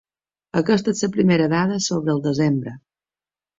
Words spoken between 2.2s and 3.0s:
desembre.